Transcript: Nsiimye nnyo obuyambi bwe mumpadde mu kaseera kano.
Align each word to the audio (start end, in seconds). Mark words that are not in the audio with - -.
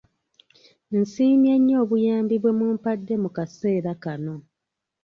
Nsiimye 0.99 1.53
nnyo 1.57 1.75
obuyambi 1.83 2.35
bwe 2.39 2.51
mumpadde 2.59 3.13
mu 3.23 3.29
kaseera 3.35 3.91
kano. 4.03 4.35